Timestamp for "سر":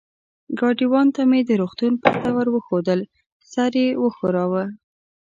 3.51-3.71